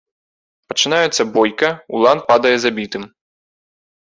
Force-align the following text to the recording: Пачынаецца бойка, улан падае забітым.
Пачынаецца 0.71 1.21
бойка, 1.35 1.69
улан 1.99 2.25
падае 2.33 2.55
забітым. 2.65 3.03